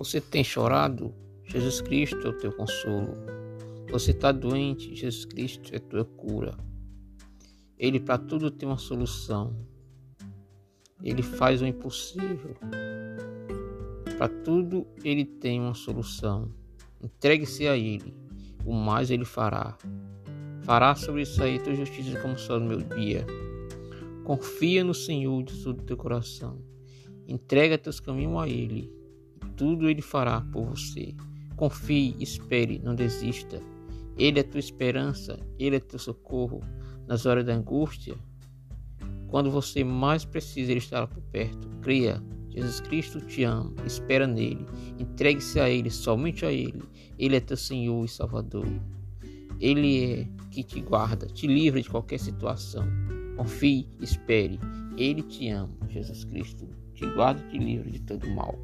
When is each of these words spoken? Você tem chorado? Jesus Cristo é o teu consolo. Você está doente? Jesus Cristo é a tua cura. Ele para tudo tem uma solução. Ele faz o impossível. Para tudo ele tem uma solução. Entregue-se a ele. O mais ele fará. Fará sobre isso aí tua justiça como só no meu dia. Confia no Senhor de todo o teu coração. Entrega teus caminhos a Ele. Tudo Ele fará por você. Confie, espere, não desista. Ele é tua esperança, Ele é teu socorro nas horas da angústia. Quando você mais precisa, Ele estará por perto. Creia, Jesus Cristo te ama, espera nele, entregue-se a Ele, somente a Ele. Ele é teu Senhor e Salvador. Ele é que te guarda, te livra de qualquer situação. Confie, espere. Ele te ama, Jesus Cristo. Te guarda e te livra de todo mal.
Você 0.00 0.18
tem 0.18 0.42
chorado? 0.42 1.14
Jesus 1.44 1.82
Cristo 1.82 2.26
é 2.26 2.30
o 2.30 2.38
teu 2.38 2.50
consolo. 2.52 3.18
Você 3.90 4.12
está 4.12 4.32
doente? 4.32 4.94
Jesus 4.96 5.26
Cristo 5.26 5.74
é 5.74 5.76
a 5.76 5.80
tua 5.80 6.06
cura. 6.06 6.56
Ele 7.78 8.00
para 8.00 8.16
tudo 8.16 8.50
tem 8.50 8.66
uma 8.66 8.78
solução. 8.78 9.54
Ele 11.04 11.22
faz 11.22 11.60
o 11.60 11.66
impossível. 11.66 12.56
Para 14.16 14.30
tudo 14.42 14.86
ele 15.04 15.26
tem 15.26 15.60
uma 15.60 15.74
solução. 15.74 16.50
Entregue-se 17.04 17.68
a 17.68 17.76
ele. 17.76 18.16
O 18.64 18.72
mais 18.72 19.10
ele 19.10 19.26
fará. 19.26 19.76
Fará 20.62 20.94
sobre 20.94 21.22
isso 21.22 21.42
aí 21.42 21.58
tua 21.58 21.74
justiça 21.74 22.18
como 22.22 22.38
só 22.38 22.58
no 22.58 22.64
meu 22.64 22.78
dia. 22.78 23.26
Confia 24.24 24.82
no 24.82 24.94
Senhor 24.94 25.42
de 25.42 25.62
todo 25.62 25.80
o 25.80 25.84
teu 25.84 25.98
coração. 25.98 26.58
Entrega 27.28 27.76
teus 27.76 28.00
caminhos 28.00 28.40
a 28.40 28.48
Ele. 28.48 28.99
Tudo 29.60 29.90
Ele 29.90 30.00
fará 30.00 30.40
por 30.40 30.64
você. 30.64 31.14
Confie, 31.54 32.16
espere, 32.18 32.78
não 32.78 32.94
desista. 32.94 33.60
Ele 34.16 34.40
é 34.40 34.42
tua 34.42 34.58
esperança, 34.58 35.38
Ele 35.58 35.76
é 35.76 35.80
teu 35.80 35.98
socorro 35.98 36.62
nas 37.06 37.26
horas 37.26 37.44
da 37.44 37.52
angústia. 37.52 38.16
Quando 39.28 39.50
você 39.50 39.84
mais 39.84 40.24
precisa, 40.24 40.70
Ele 40.70 40.78
estará 40.78 41.06
por 41.06 41.22
perto. 41.24 41.68
Creia, 41.82 42.22
Jesus 42.48 42.80
Cristo 42.80 43.20
te 43.20 43.44
ama, 43.44 43.74
espera 43.84 44.26
nele, 44.26 44.64
entregue-se 44.98 45.60
a 45.60 45.68
Ele, 45.68 45.90
somente 45.90 46.46
a 46.46 46.50
Ele. 46.50 46.82
Ele 47.18 47.36
é 47.36 47.40
teu 47.40 47.58
Senhor 47.58 48.02
e 48.02 48.08
Salvador. 48.08 48.66
Ele 49.60 50.04
é 50.04 50.28
que 50.50 50.62
te 50.64 50.80
guarda, 50.80 51.26
te 51.26 51.46
livra 51.46 51.82
de 51.82 51.90
qualquer 51.90 52.18
situação. 52.18 52.86
Confie, 53.36 53.86
espere. 54.00 54.58
Ele 54.96 55.22
te 55.22 55.50
ama, 55.50 55.76
Jesus 55.90 56.24
Cristo. 56.24 56.66
Te 56.94 57.04
guarda 57.12 57.44
e 57.44 57.50
te 57.50 57.58
livra 57.58 57.90
de 57.90 58.00
todo 58.00 58.26
mal. 58.30 58.58